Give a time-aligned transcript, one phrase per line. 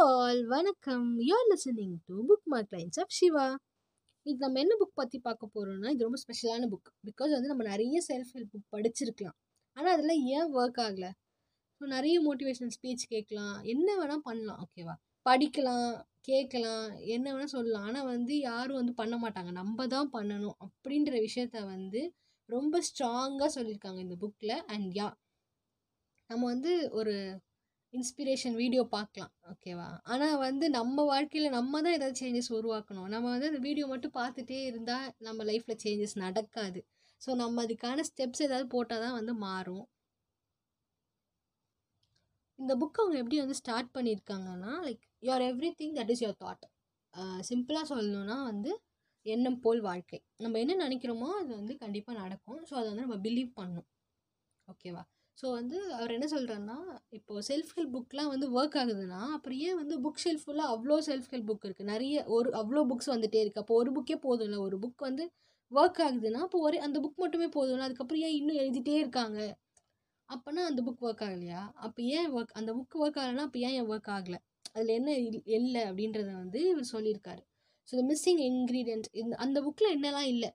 [0.00, 1.08] Hello all வணக்கம்.
[1.26, 2.14] You are listening to
[2.52, 3.42] bookmark lines of Siva
[4.26, 8.00] இன்னைக்கு நம்ம என்ன புக் பற்றி பார்க்க போகிறோம்னா இது ரொம்ப ஸ்பெஷலான புக் பிகாஸ் வந்து நம்ம நிறைய
[8.08, 9.36] செல்ஃப் ஹெல்ப் புக் படிச்சிருக்கலாம்.
[9.76, 11.10] ஆனால் அதில் ஏன் ஒர்க் ஆகலை?
[11.80, 13.58] ஸோ நிறைய மோட்டிவேஷனல் ஸ்பீச் கேட்கலாம்.
[13.74, 14.94] என்ன வேணால் பண்ணலாம் ஓகேவா
[15.26, 15.92] படிக்கலாம்
[16.30, 16.86] கேட்கலாம்
[17.16, 17.86] என்ன வேணால் சொல்லலாம்.
[17.90, 19.52] ஆனால் வந்து யாரும் வந்து பண்ண மாட்டாங்க.
[19.60, 22.02] நம்ம தான் பண்ணணும் அப்படின்ற விஷயத்த வந்து
[22.48, 25.10] ரொம்ப ஸ்ட்ராங்காக சொல்லியிருக்காங்க இந்த புக்கில் அண்ட் யா
[26.30, 27.14] நம்ம வந்து ஒரு
[27.94, 33.08] இன்ஸ்பிரேஷன் வீடியோ பார்க்கலாம் ஓகேவா ஆனால் வந்து நம்ம வாழ்க்கையில் நம்ம தான் ஏதாவது சேஞ்சஸ் உருவாக்கணும்.
[33.14, 36.80] நம்ம வந்து அந்த வீடியோ மட்டும் பார்த்துட்டே இருந்தால் நம்ம லைஃப்பில் சேஞ்சஸ் நடக்காது.
[37.20, 39.84] ஸோ நம்ம அதுக்கான ஸ்டெப்ஸ் ஏதாவது போட்டால் தான் வந்து மாறும்.
[42.58, 46.64] இந்த புக் அவங்க எப்படி வந்து ஸ்டார்ட் பண்ணியிருக்காங்கன்னா like your every thing that is your thought
[47.48, 48.72] சிம்பிளாக சொல்லணும்னா வந்து
[49.26, 50.18] எண்ணம் போல் வாழ்க்கை.
[50.44, 52.60] நம்ம என்ன நினைக்கிறோமோ அது வந்து கண்டிப்பாக நடக்கும்.
[52.68, 53.88] ஸோ அதை வந்து நம்ம பிலீவ் பண்ணணும்.
[54.68, 55.02] ஓகேவா
[55.38, 56.76] ஸோ வந்து அவர் என்ன சொல்கிறாருன்னா
[57.16, 61.28] இப்போது செல்ஃப் ஹெல்ப் புக்லாம் வந்து ஒர்க் ஆகுதுன்னா அப்புறம் ஏன் வந்து புக் ஷெல்ஃப் ஃபுல்லாக அவ்வளோ செல்ஃப்
[61.32, 64.58] ஹெல்ப் புக் இருக்குது நிறைய ஒரு அவ்வளோ புக்ஸ் வந்துகிட்டே இருக்குது அப்போ ஒரு புக்கே போதும்ல?
[64.66, 65.24] ஒரு புக் வந்து
[65.72, 67.86] ஒர்க் ஆகுதுன்னா அப்போ ஒரே அந்த புக் மட்டுமே போதும்ல?
[67.88, 69.38] அதுக்கப்புறம் ஏன் இன்னும் எழுதிட்டே இருக்காங்க?
[70.28, 71.62] அப்போனா அந்த புக் ஒர்க் ஆகலையா?
[71.84, 74.38] அப்போ ஏன் ஒர்க் அந்த புக் ஒர்க் ஆகலைன்னா அப்போ ஏன் ஏன் ஒர்க் ஆகலை?
[74.74, 75.10] அதில் என்ன
[75.58, 77.42] இல்லை அப்படின்றத வந்து இவர் சொல்லியிருக்காரு.
[77.88, 80.50] ஸோ இந்த மிஸ்ஸிங் இன்க்ரீடியன்ட் இந்த அந்த புக்கில் என்னெல்லாம் இல்லை.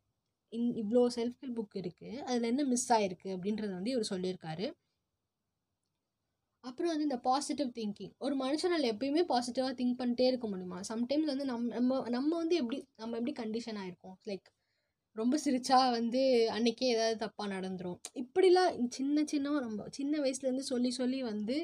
[0.54, 4.68] இன் இவ்வளோ செல்ஃப் ஹெல்ப் புக் இருக்குது அதில் என்ன மிஸ் ஆகிருக்கு அப்படின்றத வந்து இவர் சொல்லியிருக்காரு.
[6.64, 10.80] அப்புறம் வந்து இந்த பாசிட்டிவ் திங்கிங் ஒரு மனுஷனால் எப்பயுமே பாசிட்டிவாக திங்க் பண்ணிட்டே இருக்க முடியுமா?
[10.92, 14.48] சம்டைம்ஸ் வந்து நம் நம்ம நம்ம வந்து எப்படி நம்ம எப்படி கண்டிஷன் ஆகிருக்கோம் லைக்
[15.16, 21.20] ரொம்ப சிரிச்சா வந்து அன்றைக்கே ஏதாவது தப்பாக நடந்துடும் இப்படிலாம் சின்ன சின்ன நம்ம சின்ன வயசுலேருந்து சொல்லி சொல்லி
[21.24, 21.58] வந்து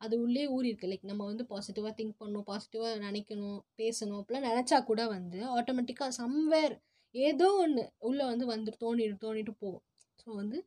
[0.00, 4.18] அது உள்ளே ஊறி இருக்குது லைக் நம்ம வந்து பாசிட்டிவாக திங்க் பண்ணணும் பாசிட்டிவாக நினைக்கணும் பேசணும்.
[4.20, 6.74] அப்படிலாம் நினச்சா கூட வந்து ஆட்டோமேட்டிக்காக சம்வேர்
[7.14, 9.84] ஏதோ ஒன்று உள்ளே வந்து வந்துட்டு தோணிட்டு தோணிட்டு போகும்.
[10.18, 10.58] ஸோ வந்து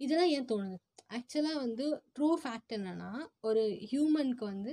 [0.00, 0.76] இதெல்லாம் ஏன் தோணுது?
[1.16, 1.84] ஆக்சுவலாக வந்து
[2.16, 3.10] ட்ரூ ஃபேக்ட் என்னென்னா
[3.40, 4.72] ஒரு ஹியூமனுக்கு வந்து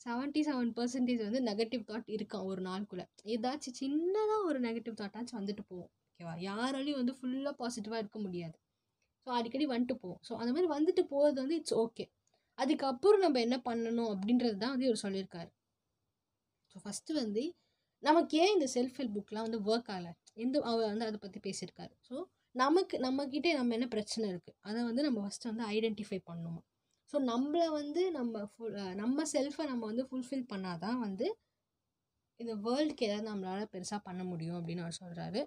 [0.00, 3.04] செவன்ட்டி செவன் பர்சன்டேஜ் வந்து நெகட்டிவ் தாட் இருக்கான் ஒரு நாளுக்குள்ளே?
[3.34, 5.90] ஏதாச்சும் சின்னதாக ஒரு நெகட்டிவ் தாட்டாச்சும் வந்துட்டு போகும்.
[6.10, 8.56] ஓகேவா யாராலையும் வந்து ஃபுல்லாக பாசிட்டிவாக இருக்க முடியாது.
[9.26, 12.04] ஸோ அடிக்கடி வந்துட்டு போவோம் ஸோ அந்த மாதிரி வந்துட்டு போகிறது வந்து இட்ஸ் ஓகே
[12.58, 15.50] அதுக்கப்புறம் நம்ம என்ன பண்ணணும் அப்படின்றது தான் வந்து இவர் சொல்லியிருக்காரு.
[16.74, 17.42] ஸோ ஃபஸ்ட்டு வந்து
[18.02, 20.12] நமக்கு ஏன் இந்த செல்ஃப் ஹெல்ப் புக்லாம் வந்து ஒர்க் ஆகலை?
[20.36, 21.94] எந்த அவர் வந்து அதை பற்றி பேசியிருக்காரு.
[22.08, 22.14] ஸோ
[22.54, 26.64] நமக்கு நம்மக்கிட்டே நம்ம என்ன பிரச்சனை இருக்குது அதை வந்து நம்ம ஃபஸ்ட்டு வந்து ஐடென்டிஃபை பண்ணணும்?
[27.12, 31.26] ஸோ நம்மளை வந்து நம்ம ஃபுல் நம்ம செல்ஃபை நம்ம வந்து ஃபுல்ஃபில் பண்ணாதான் வந்து
[32.40, 35.40] இந்த வேர்ல்டுக்கு ஏதாவது நம்மளால் பெருசாக பண்ண முடியும் அப்படின்னு அவர் சொல்கிறாரு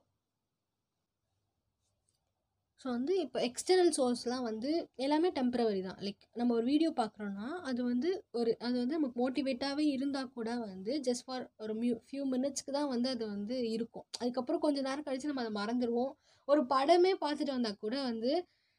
[2.85, 4.71] ஸோ வந்து இப்போ எக்ஸ்டர்னல் சோர்ஸ்லாம் வந்து
[5.05, 5.95] எல்லாமே டெம்ப்ரவரி தான்.
[6.05, 8.09] லைக் நம்ம ஒரு வீடியோ பார்க்குறோன்னா அது வந்து
[8.39, 12.89] ஒரு அது வந்து நமக்கு மோட்டிவேட்டாகவே இருந்தால் கூட வந்து ஜஸ்ட் ஃபார் ஒரு மியூ ஃபியூ மினிட்ஸ்க்கு தான்
[12.93, 14.05] வந்து அது வந்து இருக்கும்.
[14.19, 16.11] அதுக்கப்புறம் கொஞ்சம் நேரம் கழித்து நம்ம அதை மறந்துடுவோம்.
[16.47, 18.31] ஒரு படமே பார்த்துட்டு வந்தால் கூட வந்து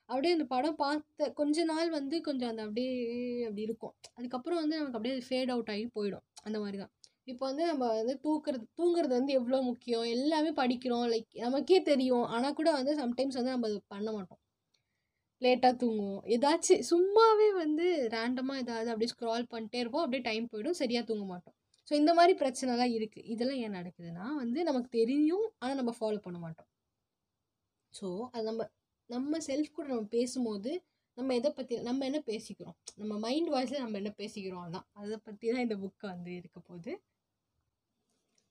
[0.08, 2.92] அப்படியே அந்த படம் பார்த்த கொஞ்ச நாள் வந்து கொஞ்சம் அந்த அப்படியே
[3.48, 3.94] அப்படி இருக்கும்.
[4.18, 6.26] அதுக்கப்புறம் வந்து நமக்கு அப்படியே ஃபேட் அவுட் ஆகி போயிடும்.
[6.46, 6.92] அந்த மாதிரி தான்.
[7.26, 10.04] இப்போ வந்து நம்ம வந்து தூக்குறது தூங்குறது வந்து எவ்வளோ முக்கியம்?
[10.16, 11.06] எல்லாமே படிக்கிறோம்.
[11.12, 12.26] லைக் நமக்கே தெரியும்.
[12.34, 14.40] ஆனால் கூட வந்து சம்டைம்ஸ் வந்து நம்ம அது பண்ண மாட்டோம்.
[15.42, 16.22] லேட்டாக தூங்குவோம்.
[16.34, 20.04] ஏதாச்சும் சும்மாவே வந்து ரேண்டமாக ஏதாவது அப்படியே ஸ்க்ரால் பண்ணிட்டே இருப்போம்.
[20.04, 20.78] அப்படியே டைம் போயிடும்.
[20.82, 21.56] சரியாக தூங்க மாட்டோம்.
[21.88, 25.46] ஸோ இந்த மாதிரி பிரச்சனைலாம் இருக்குது இதெல்லாம் ஏன் நடக்குதுன்னா வந்து நமக்கு தெரியும்.
[25.58, 26.68] ஆனால் நம்ம ஃபாலோ பண்ண மாட்டோம்.
[27.94, 28.62] ஸோ அது நம்ம
[29.10, 30.70] நம்ம செல்ஃப் கூட நம்ம பேசும்போது
[31.18, 32.76] நம்ம எதை பற்றி நம்ம என்ன பேசிக்கிறோம்?
[32.96, 34.64] நம்ம மைண்ட் வாய்ஸில் நம்ம என்ன பேசிக்கிறோம்?
[34.66, 34.86] அதான்.
[34.94, 36.92] அதை பற்றி தான் இந்த புக்கை வந்து இருக்க போகுது.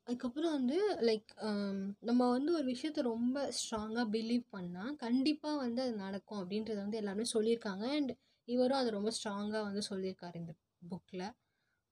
[0.08, 0.78] அதுக்கப்புறம் வந்து
[1.08, 6.78] லைக் um, நம்ம வந்து ஒரு விஷயத்த ரொம்ப ஸ்ட்ராங்காக பிலீவ் பண்ணால் கண்டிப்பாக வந்து அது நடக்கும் அப்படின்றத
[6.82, 7.86] வந்து எல்லாருமே சொல்லியிருக்காங்க.
[7.98, 8.12] அண்ட்
[8.48, 11.26] இவரும் அதை ரொம்ப ஸ்ட்ராங்காக வந்து சொல்லியிருக்காரு இந்த புக்கில்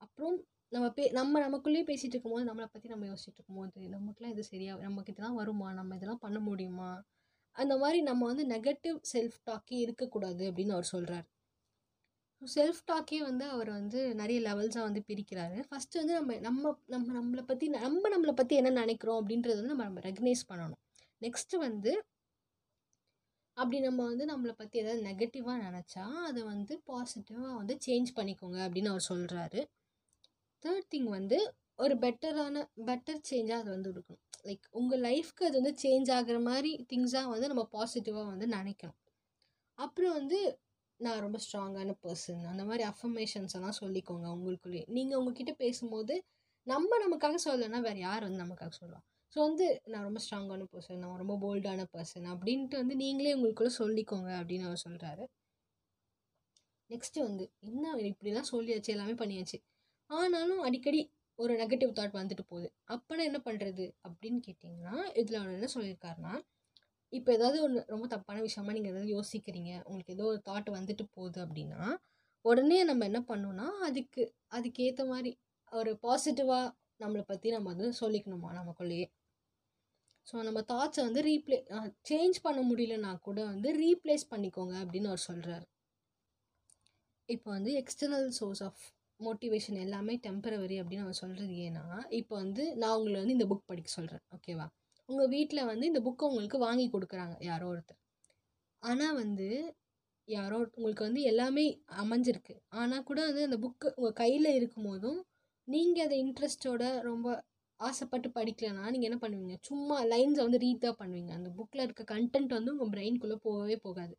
[0.02, 0.35] அப்புறம்
[0.72, 5.13] நம்ம பே நம்ம நமக்குள்ளேயே பேசிகிட்டு இருக்கும்போது நம்மளை பற்றி நம்ம யோசிச்சுட்டு இருக்கும்போது நமக்குலாம் இது சரியாக நமக்கு
[5.13, 5.68] இதெல்லாம் வருமா?
[5.73, 6.91] நம்ம இதெல்லாம் பண்ண முடியுமா?
[7.56, 11.28] அந்த மாதிரி நம்ம வந்து நெகட்டிவ் செல்ஃப் டாக்கே இருக்கக்கூடாது அப்படின்னு அவர் சொல்கிறார்
[12.56, 15.58] செல்ஃப் டாக்கே வந்து அவர் வந்து நிறைய லெவல்ஸாக வந்து பிரிக்கிறாரு.
[15.70, 19.84] ஃபஸ்ட்டு வந்து நம்ம நம்ம நம்ம நம்மளை பற்றி நம்ம நம்மளை பற்றி என்ன நினைக்கிறோம் அப்படின்றத வந்து நம்ம
[19.84, 20.82] நம்ம ரெகனைஸ் பண்ணணும்.
[21.22, 21.92] நெக்ஸ்ட்டு வந்து
[23.58, 28.90] அப்படி நம்ம வந்து நம்மளை பற்றி ஏதாவது நெகட்டிவாக நினச்சா அதை வந்து பாசிட்டிவாக வந்து சேஞ்ச் பண்ணிக்கோங்க அப்படின்னு
[28.90, 29.62] அவர் சொல்கிறாரு
[30.64, 31.38] தேர்ட் திங் வந்து
[31.76, 36.72] ஒரு பெட்டரான பெட்டர் சேஞ்சாக அது வந்து இருக்கணும் லைக் உங்கள் லைஃப்க்கு அது வந்து சேஞ்ச் ஆகிற மாதிரி
[36.90, 39.00] திங்ஸாக வந்து நம்ம பாசிட்டிவாக வந்து நினைக்கணும்.
[39.79, 40.40] அப்புறம் வந்து
[40.99, 44.84] நான் ரொம்ப ஸ்ட்ராங்கான பர்சன் அந்த மாதிரி அஃபர்மேஷன்ஸ் எல்லாம் சொல்லிக்கோங்க உங்களுக்குள்ளேயே.
[44.90, 46.16] நீங்கள் உங்ககிட்ட பேசும்போது
[46.67, 49.05] நம்ம நமக்காக சொல்லலைன்னா வேறு யார் வந்து நமக்காக சொல்லுவாள்
[49.35, 54.31] ஸோ வந்து நான் ரொம்ப ஸ்ட்ராங்கான பர்சன் நான் ரொம்ப போல்டான பர்சன் அப்படின்ட்டு வந்து நீங்களே உங்களுக்குள்ளே சொல்லிக்கோங்க
[54.40, 55.23] அப்படின்னு அவர் சொல்கிறாரு
[56.90, 58.90] நெக்ஸ்ட்டு வந்து என்ன இப்படிலாம் சொல்லியாச்சு?
[58.90, 59.57] எல்லாமே பண்ணியாச்சு.
[60.09, 61.01] ஆனாலும் அடிக்கடி
[61.40, 62.67] ஒரு நெகட்டிவ் தாட் வந்துட்டு போகுது.
[62.87, 66.34] அப்போனா என்ன பண்ணுறது அப்படின்னு கேட்டிங்கன்னா இதில் அவர் என்ன சொல்லியிருக்காருன்னா
[67.14, 69.72] இப்போ ஏதாவது ஒன்று ரொம்ப தப்பான விஷயமா நீங்கள் ஏதாவது யோசிக்கிறீங்க.
[69.88, 71.82] உங்களுக்கு ஏதோ ஒரு தாட் வந்துட்டு போகுது அப்படின்னா
[72.46, 75.32] உடனே நம்ம என்ன பண்ணோன்னா அதுக்கு அதுக்கேற்ற மாதிரி
[75.72, 76.66] ஒரு பாசிட்டிவாக
[77.04, 79.06] நம்மளை பற்றி நம்ம வந்து சொல்லிக்கணுமா நமக்குள்ளேயே?
[80.28, 81.58] ஸோ நம்ம தாட்ஸை வந்து ரீப்ளே
[82.10, 85.66] சேஞ்ச் பண்ண முடியலனா கூட வந்து ரீப்ளேஸ் பண்ணிக்கோங்க அப்படின்னு அவர் சொல்கிறார்
[87.30, 88.84] இப்போ வந்து எக்ஸ்டர்னல் சோர்ஸ் ஆஃப்
[89.20, 91.84] மோட்டிவேஷன் எல்லாமே டெம்பரவரி அப்படின்னு அவர் சொல்கிறது ஏன்னா
[92.20, 94.68] இப்போ வந்து நான் உங்களை வந்து இந்த புக் படிக்க சொல்கிறேன் ஓகேவா
[95.14, 98.00] உங்கள் வீட்டில் வந்து இந்த புக்கை உங்களுக்கு வாங்கி கொடுக்குறாங்க யாரோ ஒருத்தர்.
[98.84, 99.48] ஆனால் வந்து
[100.28, 101.64] யாரோ உங்களுக்கு வந்து எல்லாமே
[102.02, 102.54] அமைஞ்சிருக்கு.
[102.82, 105.20] ஆனால் கூட வந்து அந்த புக்கு உங்கள் கையில் இருக்கும் போதும்
[105.68, 107.28] நீங்கள் அதை இன்ட்ரெஸ்ட்டோட ரொம்ப
[107.80, 109.56] ஆசைப்பட்டு படிக்கலைன்னா நீங்கள் என்ன பண்ணுவீங்க?
[109.70, 111.32] சும்மா லைன்ஸை வந்து ரீட் தான் பண்ணுவீங்க.
[111.40, 114.14] அந்த புக்கில் இருக்க கண்டென்ட் வந்து உங்கள் பிரெயின்குள்ளே போகவே போகாது.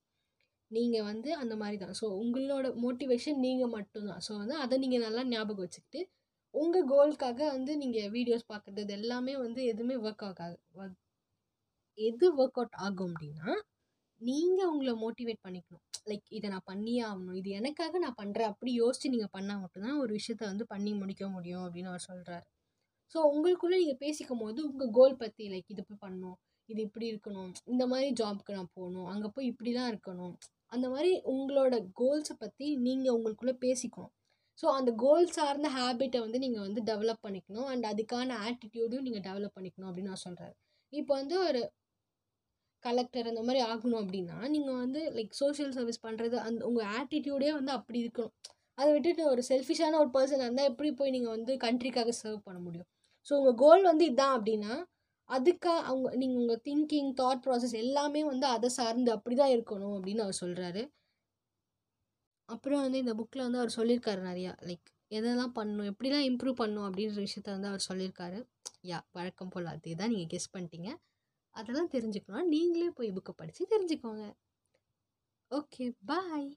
[0.71, 1.95] நீங்கள் வந்து அந்த மாதிரி தான்.
[2.01, 4.23] ஸோ உங்களோட மோட்டிவேஷன் நீங்கள் மட்டும்தான்.
[4.27, 6.03] ஸோ வந்து அதை நீங்கள் நல்லா ஞாபகம் வச்சுக்கிட்டு
[6.55, 10.99] உங்கள் கோல்க்காக வந்து நீங்கள் வீடியோஸ் பார்க்குறது இது எல்லாமே வந்து எதுவுமே ஒர்க் ஆகாது work-
[11.99, 13.51] எது ஒர்க் அவுட் ஆகும் அப்படின்னா
[14.21, 15.83] நீங்கள் உங்களை மோட்டிவேட் பண்ணிக்கணும்.
[16.11, 17.37] லைக் இதை நான் பண்ணியே ஆகணும்.
[17.41, 21.65] இது எனக்காக நான் பண்ணுறேன் அப்படி யோசித்து நீங்கள் பண்ணால் மட்டும்தான் ஒரு விஷயத்த வந்து பண்ணி முடிக்க முடியும்
[21.67, 22.45] அப்படின்னு அவர் சொல்கிறார்
[23.15, 26.37] ஸோ உங்களுக்குள்ளே நீங்கள் பேசிக்கும் போது உங்கள் கோல் பற்றி லைக் இது போய் பண்ணணும்.
[26.69, 27.51] இது இப்படி இருக்கணும்.
[27.65, 29.07] இந்த மாதிரி ஜாப்க்கு நான் போகணும்.
[29.07, 30.35] அங்கே போய் இப்படி தான் இருக்கணும்.
[30.67, 34.13] அந்த மாதிரி உங்களோட கோல்ஸை பற்றி நீங்கள் உங்களுக்குள்ளே பேசிக்கணும்.
[34.59, 37.69] ஸோ அந்த கோல் சார்ந்த ஹேபிட்டை வந்து நீங்கள் வந்து டெவலப் பண்ணிக்கணும்.
[37.73, 40.55] அண்ட் அதுக்கான ஆட்டிடியூடும் நீங்கள் டெவலப் பண்ணிக்கணும் அப்படின்னு நான் சொல்கிறேன்
[40.93, 41.63] இப்போ வந்து ஒரு
[42.85, 47.73] கலெக்டர் அந்த மாதிரி ஆகணும் அப்படின்னா நீங்கள் வந்து லைக் சோஷியல் சர்வீஸ் பண்ணுறது அந்த உங்கள் ஆட்டிடியூடே வந்து
[47.79, 48.35] அப்படி இருக்கணும்.
[48.79, 52.89] அதை விட்டுட்டு ஒரு செல்ஃபிஷான ஒரு பர்சன் இருந்தால் எப்படி போய் நீங்கள் வந்து கண்ட்ரிக்காக சர்வ் பண்ண முடியும்?
[53.27, 54.73] ஸோ உங்கள் கோல் வந்து இதுதான் அப்படின்னா
[55.29, 60.25] அதுக்காக அவங்க நீங்கள் உங்கள் திங்கிங் தாட் ப்ராசஸ் எல்லாமே வந்து அதை சார்ந்து அப்படி தான் இருக்கணும் அப்படின்னு
[60.27, 60.83] அவர் சொல்கிறாரு
[62.49, 64.53] அப்புறம் வந்து இந்த புக்கில் வந்து அவர் சொல்லியிருக்காரு நிறையா.
[64.69, 68.39] லைக் எதெல்லாம் பண்ணணும் எப்படிலாம் இம்ப்ரூவ் பண்ணணும் அப்படின்ற விஷயத்த வந்து அவர் சொல்லியிருக்காரு.
[68.91, 70.91] யா வழக்கம் போல் அதே தான் நீங்கள் கெஸ் பண்ணிட்டீங்க.
[71.55, 74.25] அதெல்லாம் தெரிஞ்சுக்கணும் நீங்களே போய் புக்கை படித்து தெரிஞ்சுக்கோங்க.
[75.51, 76.49] Okay bye